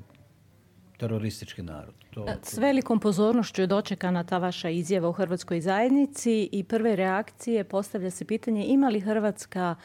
teroristički 0.97 1.63
narod. 1.63 1.93
To, 2.13 2.25
S 2.43 2.57
velikom 2.57 3.00
pozornošću 3.00 3.62
je 3.62 3.67
dočekana 3.67 4.24
ta 4.24 4.38
vaša 4.38 4.69
izjava 4.69 5.09
u 5.09 5.12
Hrvatskoj 5.12 5.62
zajednici 5.62 6.50
i 6.51 6.63
prve 6.63 6.95
reakcije 6.95 7.63
postavlja 7.63 8.12
se 8.12 8.25
pitanje 8.25 8.65
ima 8.65 8.89
li 8.89 9.00
Hrvatska 9.00 9.75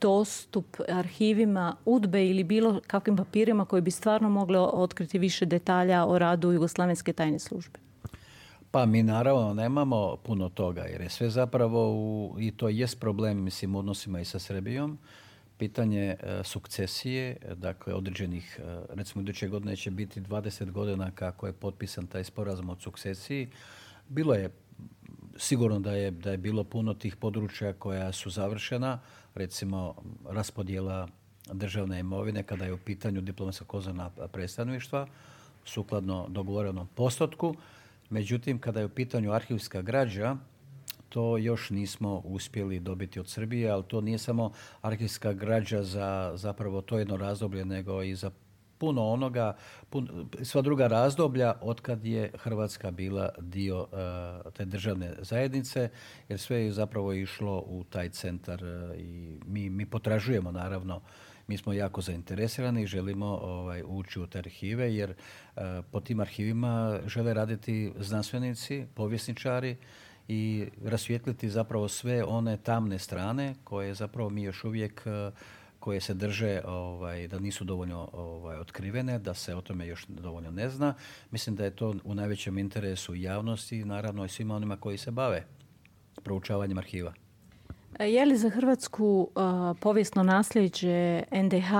dostup 0.00 0.76
arhivima 0.88 1.76
UDBE 1.84 2.26
ili 2.26 2.44
bilo 2.44 2.80
kakvim 2.86 3.16
papirima 3.16 3.64
koji 3.64 3.82
bi 3.82 3.90
stvarno 3.90 4.28
mogli 4.28 4.58
otkriti 4.58 5.18
više 5.18 5.46
detalja 5.46 6.06
o 6.06 6.18
radu 6.18 6.52
Jugoslavenske 6.52 7.12
tajne 7.12 7.38
službe? 7.38 7.85
Pa 8.76 8.86
mi 8.86 9.02
naravno 9.02 9.54
nemamo 9.54 10.16
puno 10.16 10.48
toga 10.48 10.82
jer 10.82 11.00
je 11.00 11.08
sve 11.08 11.30
zapravo 11.30 11.90
u, 11.92 12.36
i 12.38 12.50
to 12.50 12.68
jest 12.68 13.00
problem 13.00 13.42
mislim 13.42 13.74
odnosima 13.74 14.20
i 14.20 14.24
sa 14.24 14.38
Srbijom 14.38 14.98
pitanje 15.58 16.16
e, 16.20 16.40
sukcesije, 16.44 17.36
dakle 17.54 17.94
određenih, 17.94 18.60
e, 18.60 18.80
recimo 18.88 19.22
iduće 19.22 19.48
godine 19.48 19.76
će 19.76 19.90
biti 19.90 20.20
20 20.20 20.70
godina 20.70 21.10
kako 21.10 21.46
je 21.46 21.52
potpisan 21.52 22.06
taj 22.06 22.24
sporazum 22.24 22.70
o 22.70 22.76
sukcesiji. 22.80 23.48
Bilo 24.08 24.34
je 24.34 24.50
sigurno 25.36 25.80
da 25.80 25.92
je, 25.92 26.10
da 26.10 26.30
je 26.30 26.38
bilo 26.38 26.64
puno 26.64 26.94
tih 26.94 27.16
područja 27.16 27.72
koja 27.72 28.12
su 28.12 28.30
završena, 28.30 29.00
recimo 29.34 29.94
raspodjela 30.28 31.08
državne 31.52 32.00
imovine 32.00 32.42
kada 32.42 32.64
je 32.64 32.72
u 32.72 32.78
pitanju 32.78 33.20
diplomatska 33.20 33.64
kozana 33.64 34.10
predstavništva, 34.10 35.06
sukladno 35.64 36.26
dogovorenom 36.28 36.88
postotku. 36.94 37.54
Međutim, 38.10 38.58
kada 38.58 38.80
je 38.80 38.86
u 38.86 38.88
pitanju 38.88 39.32
arhivska 39.32 39.82
građa, 39.82 40.36
to 41.08 41.36
još 41.38 41.70
nismo 41.70 42.22
uspjeli 42.24 42.80
dobiti 42.80 43.20
od 43.20 43.28
Srbije, 43.28 43.70
ali 43.70 43.84
to 43.88 44.00
nije 44.00 44.18
samo 44.18 44.52
arhivska 44.82 45.32
građa 45.32 45.82
za 45.82 46.32
zapravo 46.34 46.80
to 46.80 46.98
jedno 46.98 47.16
razdoblje, 47.16 47.64
nego 47.64 48.02
i 48.02 48.14
za 48.14 48.30
puno 48.78 49.08
onoga, 49.08 49.56
sva 50.42 50.62
druga 50.62 50.86
razdoblja 50.86 51.54
od 51.60 51.80
kad 51.80 52.04
je 52.04 52.30
Hrvatska 52.38 52.90
bila 52.90 53.30
dio 53.38 53.86
eh, 53.92 54.50
te 54.50 54.64
državne 54.64 55.14
zajednice, 55.18 55.88
jer 56.28 56.38
sve 56.38 56.64
je 56.64 56.72
zapravo 56.72 57.12
išlo 57.12 57.64
u 57.66 57.84
taj 57.84 58.08
centar 58.08 58.64
eh, 58.64 58.96
i 58.98 59.38
mi, 59.46 59.70
mi 59.70 59.86
potražujemo 59.86 60.52
naravno 60.52 61.00
mi 61.46 61.58
smo 61.58 61.72
jako 61.72 62.00
zainteresirani 62.00 62.82
i 62.82 62.86
želimo 62.86 63.26
ovaj, 63.26 63.82
ući 63.86 64.20
u 64.20 64.26
te 64.26 64.38
arhive 64.38 64.94
jer 64.94 65.10
uh, 65.10 65.62
po 65.92 66.00
tim 66.00 66.20
arhivima 66.20 67.00
žele 67.06 67.34
raditi 67.34 67.92
znanstvenici, 67.98 68.86
povjesničari, 68.94 69.76
i 70.28 70.68
rasvijetliti 70.84 71.50
zapravo 71.50 71.88
sve 71.88 72.24
one 72.24 72.56
tamne 72.56 72.98
strane 72.98 73.54
koje 73.64 73.94
zapravo 73.94 74.30
mi 74.30 74.42
još 74.42 74.64
uvijek 74.64 75.02
e, 75.06 75.30
koje 75.78 76.00
se 76.00 76.14
drže 76.14 76.60
ovaj, 76.64 77.28
da 77.28 77.38
nisu 77.38 77.64
dovoljno 77.64 78.08
ovaj, 78.12 78.58
otkrivene, 78.58 79.18
da 79.18 79.34
se 79.34 79.54
o 79.54 79.60
tome 79.60 79.86
još 79.86 80.06
dovoljno 80.06 80.50
ne 80.50 80.70
zna. 80.70 80.94
Mislim 81.30 81.56
da 81.56 81.64
je 81.64 81.76
to 81.76 81.94
u 82.04 82.14
najvećem 82.14 82.58
interesu 82.58 83.14
javnosti, 83.14 83.84
naravno 83.84 84.24
i 84.24 84.28
svima 84.28 84.56
onima 84.56 84.76
koji 84.76 84.98
se 84.98 85.10
bave 85.10 85.46
proučavanjem 86.24 86.78
arhiva. 86.78 87.25
Je 88.00 88.26
li 88.26 88.36
za 88.36 88.50
Hrvatsku 88.50 89.30
povijesno 89.80 90.22
nasljeđe 90.22 91.22
NDH 91.32 91.70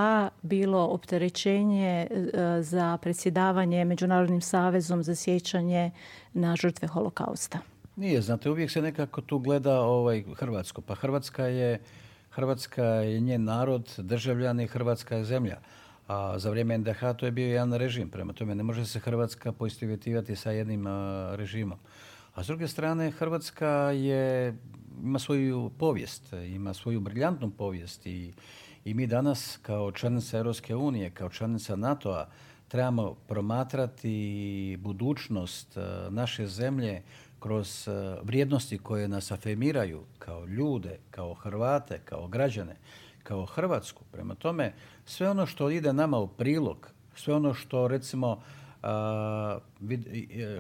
bilo 0.42 0.84
opterećenje 0.84 2.06
za 2.60 2.98
predsjedavanje 3.02 3.84
Međunarodnim 3.84 4.40
savezom 4.40 5.02
za 5.02 5.14
sjećanje 5.14 5.90
na 6.32 6.56
žrtve 6.56 6.88
holokausta? 6.88 7.58
Nije, 7.96 8.20
znate, 8.22 8.50
uvijek 8.50 8.70
se 8.70 8.82
nekako 8.82 9.20
tu 9.20 9.38
gleda 9.38 9.80
ovaj 9.80 10.24
Hrvatsko. 10.36 10.80
Pa 10.80 10.94
Hrvatska 10.94 11.44
je, 11.44 11.80
Hrvatska 12.30 12.84
je 12.84 13.20
njen 13.20 13.44
narod, 13.44 13.94
državljani, 13.98 14.66
Hrvatska 14.66 15.16
je 15.16 15.24
zemlja. 15.24 15.58
A 16.08 16.38
za 16.38 16.50
vrijeme 16.50 16.78
NDH 16.78 17.00
to 17.16 17.26
je 17.26 17.32
bio 17.32 17.46
jedan 17.46 17.72
režim. 17.72 18.10
Prema 18.10 18.32
tome 18.32 18.54
ne 18.54 18.62
može 18.62 18.86
se 18.86 18.98
Hrvatska 18.98 19.52
poistovjetivati 19.52 20.36
sa 20.36 20.50
jednim 20.50 20.86
režimom. 21.34 21.78
A 22.34 22.44
s 22.44 22.46
druge 22.46 22.68
strane, 22.68 23.10
Hrvatska 23.10 23.68
je, 23.90 24.54
ima 25.02 25.18
svoju 25.18 25.70
povijest, 25.78 26.32
ima 26.32 26.74
svoju 26.74 27.00
briljantnu 27.00 27.50
povijest 27.50 28.06
i, 28.06 28.32
i 28.84 28.94
mi 28.94 29.06
danas 29.06 29.58
kao 29.62 29.92
članica 29.92 30.38
Europske 30.38 30.74
unije, 30.74 31.10
kao 31.10 31.28
članica 31.28 31.76
NATO-a, 31.76 32.28
trebamo 32.68 33.14
promatrati 33.14 34.76
budućnost 34.80 35.76
naše 36.10 36.46
zemlje 36.46 37.02
kroz 37.40 37.88
vrijednosti 38.22 38.78
koje 38.78 39.08
nas 39.08 39.30
afirmiraju 39.30 40.02
kao 40.18 40.46
ljude, 40.46 40.98
kao 41.10 41.34
Hrvate, 41.34 42.00
kao 42.04 42.28
građane, 42.28 42.76
kao 43.22 43.46
Hrvatsku. 43.46 44.04
Prema 44.12 44.34
tome, 44.34 44.72
sve 45.04 45.30
ono 45.30 45.46
što 45.46 45.70
ide 45.70 45.92
nama 45.92 46.18
u 46.18 46.28
prilog, 46.28 46.90
sve 47.16 47.34
ono 47.34 47.54
što 47.54 47.88
recimo 47.88 48.42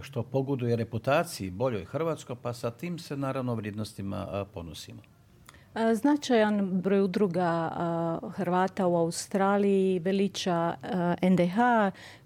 što 0.02 0.22
pogoduje 0.22 0.76
reputaciji 0.76 1.50
boljoj 1.50 1.84
Hrvatskoj, 1.84 2.36
pa 2.42 2.52
sa 2.52 2.70
tim 2.70 2.98
se 2.98 3.16
naravno 3.16 3.54
vrijednostima 3.54 4.46
ponosimo. 4.54 5.00
Značajan 5.94 6.80
broj 6.80 7.00
udruga 7.00 7.70
Hrvata 8.34 8.86
u 8.86 8.96
Australiji 8.96 9.98
veliča 9.98 10.74
NDH, 11.22 11.56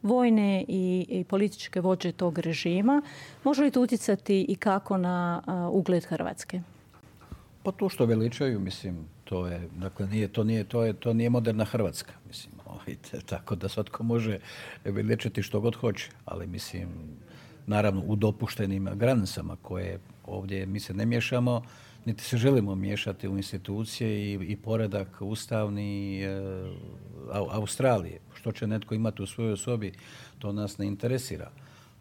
vojne 0.02 0.64
i 0.68 1.24
političke 1.28 1.80
vođe 1.80 2.12
tog 2.12 2.38
režima. 2.38 3.02
Može 3.44 3.62
li 3.62 3.70
to 3.70 3.82
utjecati 3.82 4.46
i 4.48 4.56
kako 4.56 4.96
na 4.96 5.42
ugled 5.72 6.04
Hrvatske? 6.04 6.62
Pa 7.62 7.72
to 7.72 7.88
što 7.88 8.06
veličaju, 8.06 8.60
mislim, 8.60 9.04
to 9.24 9.46
je, 9.46 9.68
dakle, 9.76 10.06
nije, 10.06 10.28
to, 10.28 10.44
nije, 10.44 10.64
to, 10.64 10.84
je, 10.84 10.92
to 10.92 11.12
nije 11.12 11.30
moderna 11.30 11.64
Hrvatska, 11.64 12.12
mislim. 12.26 12.59
Tako 13.26 13.54
da 13.54 13.68
svatko 13.68 14.02
može 14.02 14.38
veličati 14.84 15.42
što 15.42 15.60
god 15.60 15.76
hoće, 15.76 16.10
ali 16.24 16.46
mislim, 16.46 16.88
naravno 17.66 18.02
u 18.06 18.16
dopuštenim 18.16 18.88
granicama 18.94 19.56
koje 19.62 19.98
ovdje 20.26 20.66
mi 20.66 20.80
se 20.80 20.94
ne 20.94 21.06
miješamo, 21.06 21.62
niti 22.04 22.24
se 22.24 22.36
želimo 22.36 22.74
miješati 22.74 23.28
u 23.28 23.36
institucije 23.36 24.32
i, 24.32 24.34
i 24.34 24.56
poredak 24.56 25.08
ustavni 25.20 26.22
e, 26.22 26.40
Australije. 27.32 28.20
Što 28.34 28.52
će 28.52 28.66
netko 28.66 28.94
imati 28.94 29.22
u 29.22 29.26
svojoj 29.26 29.52
osobi, 29.52 29.92
to 30.38 30.52
nas 30.52 30.78
ne 30.78 30.86
interesira. 30.86 31.50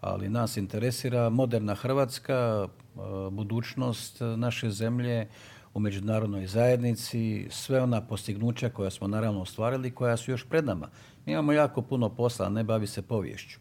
Ali 0.01 0.29
nas 0.29 0.57
interesira 0.57 1.29
moderna 1.29 1.75
Hrvatska, 1.75 2.67
e, 2.67 2.99
budućnost 3.31 4.17
naše 4.38 4.69
zemlje, 4.69 5.27
u 5.73 5.79
međunarodnoj 5.79 6.47
zajednici, 6.47 7.47
sve 7.49 7.81
ona 7.81 8.01
postignuća 8.01 8.69
koja 8.69 8.89
smo 8.89 9.07
naravno 9.07 9.41
ostvarili, 9.41 9.91
koja 9.91 10.17
su 10.17 10.31
još 10.31 10.45
pred 10.45 10.65
nama. 10.65 10.89
Mi 11.25 11.31
imamo 11.33 11.51
jako 11.51 11.81
puno 11.81 12.09
posla, 12.09 12.49
ne 12.49 12.63
bavi 12.63 12.88
se 12.88 13.01
povješću. 13.01 13.59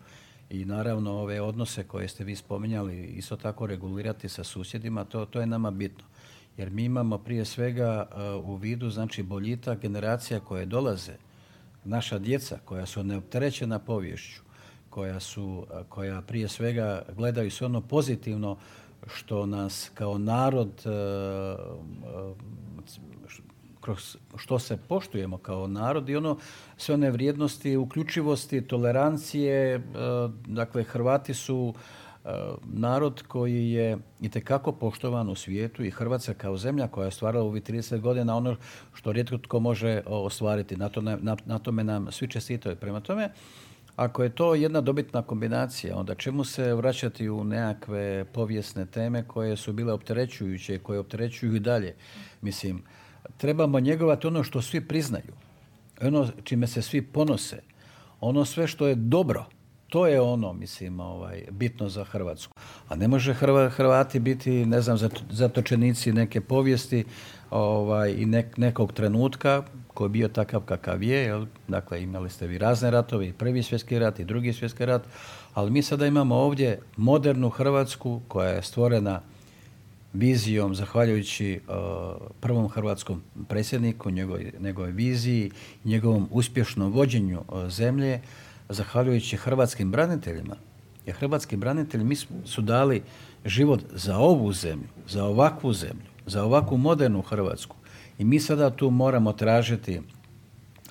I 0.50 0.64
naravno 0.64 1.12
ove 1.12 1.40
odnose 1.40 1.84
koje 1.84 2.08
ste 2.08 2.24
vi 2.24 2.36
spominjali 2.36 3.06
isto 3.06 3.36
tako 3.36 3.66
regulirati 3.66 4.28
sa 4.28 4.44
susjedima, 4.44 5.04
to, 5.04 5.26
to 5.26 5.40
je 5.40 5.46
nama 5.46 5.70
bitno. 5.70 6.04
Jer 6.56 6.70
mi 6.70 6.84
imamo 6.84 7.18
prije 7.18 7.44
svega 7.44 8.06
uh, 8.10 8.48
u 8.48 8.56
vidu 8.56 8.90
znači 8.90 9.22
boljitak 9.22 9.80
generacija 9.80 10.40
koje 10.40 10.66
dolaze, 10.66 11.12
naša 11.84 12.18
djeca 12.18 12.58
koja 12.64 12.86
su 12.86 13.04
neopterećena 13.04 13.78
povješću, 13.78 14.42
koja 14.90 15.20
su, 15.20 15.44
uh, 15.44 15.86
koja 15.88 16.22
prije 16.22 16.48
svega 16.48 17.02
gledaju 17.16 17.50
sve 17.50 17.66
ono 17.66 17.80
pozitivno 17.80 18.56
što 19.06 19.46
nas 19.46 19.90
kao 19.94 20.18
narod 20.18 20.82
e, 20.86 20.90
e, 20.90 22.34
što 24.36 24.58
se 24.58 24.76
poštujemo 24.88 25.38
kao 25.38 25.66
narod 25.66 26.08
i 26.08 26.16
ono 26.16 26.38
sve 26.76 26.94
one 26.94 27.10
vrijednosti 27.10 27.76
uključivosti, 27.76 28.66
tolerancije, 28.66 29.74
e, 29.74 29.80
dakle 30.46 30.82
Hrvati 30.82 31.34
su 31.34 31.74
narod 32.64 33.22
koji 33.28 33.70
je 33.70 33.98
itekako 34.20 34.72
poštovan 34.72 35.28
u 35.28 35.34
svijetu 35.34 35.84
i 35.84 35.90
Hrvatska 35.90 36.34
kao 36.34 36.56
zemlja 36.56 36.88
koja 36.88 37.04
je 37.04 37.10
stvarala 37.10 37.44
u 37.44 37.48
ovih 37.48 37.62
30 37.62 38.00
godina 38.00 38.36
ono 38.36 38.56
što 38.94 39.12
rijetko 39.12 39.38
tko 39.38 39.60
može 39.60 40.02
ostvariti. 40.06 40.76
Na, 40.76 40.88
to, 40.88 41.00
na, 41.00 41.36
na 41.44 41.58
tome 41.58 41.84
nam 41.84 42.12
svi 42.12 42.28
čestitaju. 42.28 42.76
Prema 42.76 43.00
tome, 43.00 43.30
ako 43.98 44.22
je 44.22 44.30
to 44.30 44.54
jedna 44.54 44.80
dobitna 44.80 45.22
kombinacija, 45.22 45.96
onda 45.96 46.14
čemu 46.14 46.44
se 46.44 46.74
vraćati 46.74 47.28
u 47.28 47.44
nekakve 47.44 48.24
povijesne 48.24 48.86
teme 48.86 49.24
koje 49.28 49.56
su 49.56 49.72
bile 49.72 49.92
opterećujuće, 49.92 50.78
koje 50.78 50.98
opterećuju 50.98 51.56
i 51.56 51.60
dalje? 51.60 51.94
Mislim, 52.40 52.82
trebamo 53.36 53.80
njegovati 53.80 54.26
ono 54.26 54.44
što 54.44 54.62
svi 54.62 54.80
priznaju, 54.80 55.32
ono 56.02 56.28
čime 56.44 56.66
se 56.66 56.82
svi 56.82 57.02
ponose, 57.02 57.62
ono 58.20 58.44
sve 58.44 58.66
što 58.66 58.86
je 58.86 58.94
dobro, 58.94 59.44
to 59.88 60.06
je 60.06 60.20
ono, 60.20 60.52
mislim, 60.52 61.00
ovaj, 61.00 61.44
bitno 61.50 61.88
za 61.88 62.04
Hrvatsku. 62.04 62.54
A 62.88 62.96
ne 62.96 63.08
može 63.08 63.34
Hrvati 63.70 64.20
biti, 64.20 64.66
ne 64.66 64.80
znam, 64.80 64.98
zatočenici 65.30 66.12
neke 66.12 66.40
povijesti 66.40 67.04
ovaj, 67.50 68.12
i 68.12 68.26
nekog 68.56 68.92
trenutka 68.92 69.62
koji 69.98 70.06
je 70.06 70.10
bio 70.10 70.28
takav 70.28 70.60
kakav 70.60 71.02
je, 71.02 71.18
jel? 71.22 71.46
dakle 71.68 72.02
imali 72.02 72.30
ste 72.30 72.46
vi 72.46 72.58
razne 72.58 72.90
ratove, 72.90 73.28
i 73.28 73.32
prvi 73.32 73.62
svjetski 73.62 73.98
rat 73.98 74.20
i 74.20 74.24
drugi 74.24 74.52
svjetski 74.52 74.86
rat, 74.86 75.02
ali 75.54 75.70
mi 75.70 75.82
sada 75.82 76.06
imamo 76.06 76.34
ovdje 76.36 76.78
modernu 76.96 77.50
Hrvatsku 77.50 78.20
koja 78.28 78.48
je 78.48 78.62
stvorena 78.62 79.20
vizijom, 80.12 80.74
zahvaljujući 80.74 81.60
uh, 81.68 81.74
prvom 82.40 82.68
hrvatskom 82.68 83.22
predsjedniku, 83.48 84.10
njegovoj, 84.10 84.52
njegovoj 84.60 84.92
viziji, 84.92 85.50
njegovom 85.84 86.28
uspješnom 86.30 86.92
vođenju 86.92 87.40
uh, 87.48 87.68
zemlje, 87.68 88.20
zahvaljujući 88.68 89.36
hrvatskim 89.36 89.90
braniteljima. 89.90 90.56
Jer 91.06 91.16
hrvatski 91.16 91.56
branitelji 91.56 92.04
mi 92.04 92.16
su 92.44 92.62
dali 92.62 93.02
život 93.44 93.80
za 93.94 94.18
ovu 94.18 94.52
zemlju, 94.52 94.88
za 95.08 95.24
ovakvu 95.24 95.72
zemlju, 95.72 96.06
za 96.26 96.44
ovakvu 96.44 96.76
modernu 96.76 97.22
Hrvatsku. 97.22 97.77
I 98.18 98.24
mi 98.24 98.40
sada 98.40 98.70
tu 98.70 98.90
moramo 98.90 99.32
tražiti, 99.32 100.00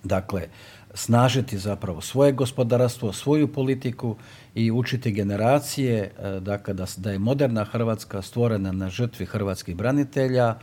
dakle, 0.04 0.48
snažiti 0.94 1.58
zapravo 1.58 2.02
svoje 2.02 2.32
gospodarstvo, 2.32 3.14
svoju 3.14 3.54
politiku 3.54 4.16
i 4.56 4.72
učiti 4.72 5.12
generacije 5.12 5.98
e, 5.98 6.40
dakle, 6.40 6.74
da, 6.74 6.86
da 6.98 7.12
je 7.12 7.20
moderna 7.20 7.64
Hrvatska 7.64 8.22
stvorena 8.22 8.72
na 8.72 8.90
žrtvi 8.90 9.26
hrvatskih 9.26 9.76
branitelja, 9.76 10.56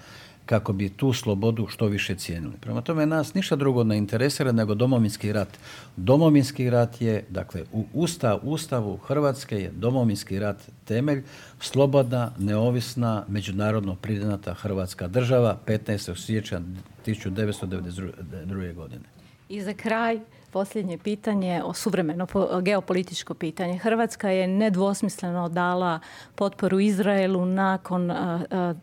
kako 0.47 0.73
bi 0.73 0.89
tu 0.89 1.13
slobodu 1.13 1.67
što 1.67 1.87
više 1.87 2.15
cijenili. 2.15 2.55
Prema 2.61 2.81
tome 2.81 3.07
nas 3.07 3.35
ništa 3.35 3.57
drugo 3.57 3.85
ne 3.85 3.99
interesira 3.99 4.53
nego 4.53 4.75
domovinski 4.75 5.33
rat. 5.33 5.49
Domovinski 5.97 6.71
rat 6.71 7.01
je, 7.01 7.25
dakle, 7.29 7.65
u 7.73 7.85
ustav, 7.93 8.41
Ustavu 8.43 8.97
Hrvatske 8.97 9.57
je 9.57 9.71
domovinski 9.71 10.39
rat 10.39 10.57
temelj, 10.85 11.23
slobodna, 11.61 12.31
neovisna, 12.39 13.25
međunarodno 13.29 13.95
priznata 13.95 14.55
Hrvatska 14.55 15.09
država 15.09 15.59
15. 15.67 16.25
siječnja 16.25 16.61
1992. 17.07 18.75
godine. 18.75 19.05
I 19.49 19.63
za 19.63 19.75
kraj, 19.75 20.21
posljednje 20.55 20.99
pitanje, 20.99 21.63
o 21.65 21.73
suvremeno 21.75 22.27
geopolitičko 22.63 23.35
pitanje. 23.35 23.79
Hrvatska 23.79 24.31
je 24.31 24.47
nedvosmisleno 24.47 25.49
dala 25.49 25.99
potporu 26.35 26.81
Izraelu 26.81 27.47
nakon 27.47 28.13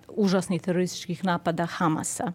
užasnih 0.07 0.61
terorističkih 0.61 1.25
napada 1.25 1.65
Hamasa 1.65 2.31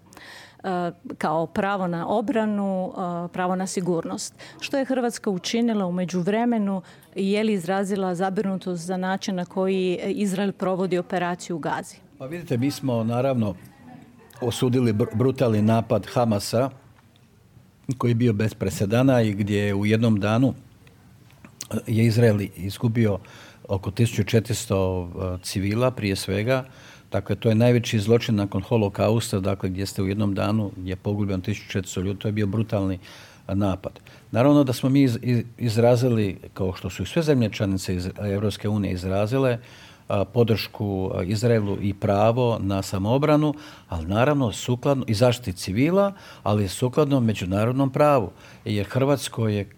kao 1.19 1.47
pravo 1.47 1.87
na 1.87 2.09
obranu, 2.09 2.93
pravo 3.33 3.57
na 3.57 3.67
sigurnost. 3.67 4.35
Što 4.61 4.79
je 4.79 4.85
Hrvatska 4.85 5.31
učinila 5.31 5.87
u 5.87 5.93
međuvremenu 5.93 6.83
i 7.15 7.33
je 7.33 7.45
li 7.45 7.53
izrazila 7.53 8.15
zabrinutost 8.15 8.83
za 8.83 8.97
način 8.97 9.35
na 9.35 9.45
koji 9.45 10.01
Izrael 10.07 10.53
provodi 10.53 10.99
operaciju 10.99 11.57
u 11.57 11.59
Gazi? 11.59 11.97
Pa 12.19 12.27
vidite, 12.27 12.57
mi 12.57 12.71
smo 12.71 13.05
naravno 13.05 13.55
osudili 14.41 14.93
brutalni 14.93 15.63
napad 15.63 16.07
Hamasa 16.07 16.71
koji 17.95 18.11
je 18.11 18.15
bio 18.15 18.33
bez 18.33 18.55
presedana 18.55 19.23
i 19.23 19.33
gdje 19.33 19.59
je 19.59 19.75
u 19.75 19.87
jednom 19.87 20.21
danu 20.21 20.55
eh, 21.71 21.77
je 21.87 22.07
Izrael 22.07 22.41
izgubio 22.57 23.19
oko 23.69 23.91
1400 23.91 25.35
eh, 25.35 25.39
civila 25.43 25.91
prije 25.91 26.17
svega. 26.17 26.65
Dakle, 27.13 27.37
to 27.37 27.49
je 27.49 27.55
najveći 27.55 28.01
zločin 28.01 28.35
nakon 28.35 28.63
holokausta, 28.63 29.41
dakle, 29.41 29.69
gdje 29.69 29.87
ste 29.87 30.03
u 30.03 30.09
jednom 30.09 30.35
danu, 30.35 30.71
gdje 30.77 30.93
je 30.93 30.97
pogubljen 30.97 31.43
1400 31.43 32.03
ljudi, 32.03 32.19
to 32.19 32.29
je 32.29 32.33
bio 32.33 32.47
brutalni 32.47 32.99
eh, 33.49 33.55
napad. 33.55 34.01
Naravno 34.31 34.65
da 34.65 34.73
smo 34.73 34.89
mi 34.89 35.09
izrazili, 35.59 36.39
kao 36.55 36.73
što 36.75 36.91
su 36.91 37.05
sve 37.05 37.23
zemlje 37.23 37.51
članice 37.51 37.95
iz 37.95 38.09
Europske 38.19 38.69
unije 38.69 38.93
izrazile, 38.93 39.59
podršku 40.33 41.11
Izraelu 41.25 41.79
i 41.81 41.95
pravo 41.95 42.59
na 42.61 42.83
samoobranu, 42.83 43.55
ali 43.89 44.07
naravno 44.07 44.53
sukladno 44.53 45.05
i 45.09 45.15
zaštiti 45.15 45.53
civila, 45.53 46.13
ali 46.43 46.69
sukladno 46.69 47.21
međunarodnom 47.21 47.91
pravu. 47.91 48.31
Jer 48.65 48.87
Hrvatsko 48.87 49.49
je 49.49 49.71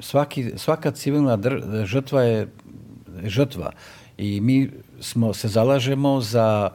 svaki, 0.00 0.52
svaka 0.56 0.90
civilna 0.90 1.38
žrtva 1.84 2.22
je 2.22 2.48
žrtva 3.24 3.72
i 4.18 4.40
mi 4.40 4.70
smo 5.00 5.34
se 5.34 5.48
zalažemo 5.48 6.20
za 6.20 6.70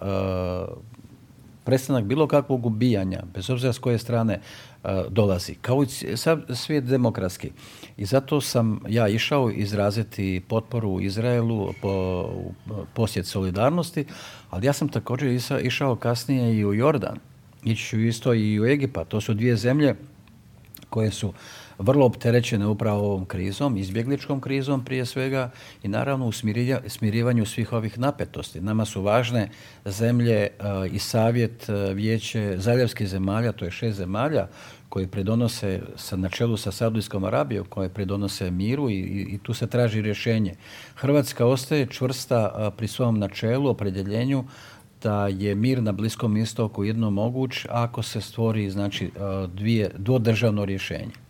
prestanak 1.63 2.03
bilo 2.03 2.27
kakvog 2.27 2.65
ubijanja, 2.65 3.23
bez 3.33 3.49
obzira 3.49 3.73
s 3.73 3.79
koje 3.79 3.97
strane 3.97 4.41
dolazi, 5.09 5.55
kao 5.55 5.83
i 5.83 5.87
svijet 6.55 6.83
demokratski. 6.83 7.51
I 7.97 8.05
zato 8.05 8.41
sam 8.41 8.79
ja 8.87 9.07
išao 9.07 9.51
izraziti 9.51 10.41
potporu 10.47 11.01
Izraelu 11.01 11.73
po 11.81 12.29
posjet 12.93 13.25
solidarnosti, 13.25 14.05
ali 14.49 14.65
ja 14.65 14.73
sam 14.73 14.89
također 14.89 15.39
išao 15.61 15.95
kasnije 15.95 16.57
i 16.57 16.65
u 16.65 16.73
Jordan. 16.73 17.17
Ići 17.63 17.83
ću 17.83 17.99
isto 17.99 18.33
i 18.33 18.59
u 18.59 18.65
Egipat. 18.65 19.07
To 19.07 19.21
su 19.21 19.33
dvije 19.33 19.55
zemlje 19.55 19.95
koje 20.89 21.11
su 21.11 21.33
vrlo 21.79 22.05
opterećene 22.05 22.67
upravo 22.67 22.99
ovom 22.99 23.25
krizom, 23.25 23.77
izbjegličkom 23.77 24.41
krizom 24.41 24.85
prije 24.85 25.05
svega 25.05 25.51
i 25.83 25.87
naravno 25.87 26.27
u 26.27 26.31
smirivanju 26.87 27.45
svih 27.45 27.73
ovih 27.73 27.99
napetosti. 27.99 28.61
Nama 28.61 28.85
su 28.85 29.01
važne 29.01 29.49
zemlje 29.85 30.35
e, 30.35 30.49
i 30.91 30.99
savjet 30.99 31.69
e, 31.69 31.93
vijeće 31.93 32.55
zaljevskih 32.57 33.07
zemalja, 33.07 33.51
to 33.51 33.65
je 33.65 33.71
šest 33.71 33.97
zemalja 33.97 34.47
koji 34.89 35.07
pridonose 35.07 35.81
sa, 35.95 36.15
na 36.15 36.29
čelu 36.29 36.57
sa 36.57 36.71
Saudijskom 36.71 37.23
Arabijom, 37.23 37.65
koje 37.65 37.89
pridonose 37.89 38.51
miru 38.51 38.89
i, 38.89 38.99
i, 39.29 39.39
tu 39.43 39.53
se 39.53 39.67
traži 39.67 40.01
rješenje. 40.01 40.55
Hrvatska 40.95 41.45
ostaje 41.45 41.87
čvrsta 41.87 42.51
e, 42.55 42.77
pri 42.77 42.87
svom 42.87 43.19
načelu, 43.19 43.69
opredjeljenju 43.69 44.45
da 45.03 45.27
je 45.27 45.55
mir 45.55 45.83
na 45.83 45.91
Bliskom 45.91 46.37
istoku 46.37 46.83
jedno 46.83 47.09
moguć 47.09 47.65
ako 47.69 48.03
se 48.03 48.21
stvori 48.21 48.69
znači 48.69 49.11
dvije, 49.53 49.91
dvodržavno 49.97 50.65
rješenje. 50.65 51.22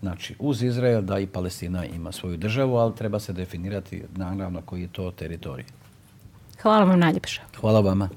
Znači, 0.00 0.34
uz 0.38 0.62
Izrael 0.62 1.02
da 1.02 1.18
i 1.18 1.26
Palestina 1.26 1.84
ima 1.84 2.12
svoju 2.12 2.36
državu, 2.36 2.76
ali 2.76 2.94
treba 2.94 3.18
se 3.20 3.32
definirati 3.32 4.02
naravno 4.16 4.62
koji 4.62 4.82
je 4.82 4.88
to 4.92 5.10
teritorij. 5.10 5.64
Hvala 6.62 6.84
vam 6.84 6.98
najljepše. 6.98 7.42
Hvala 7.60 7.80
vama. 7.80 8.08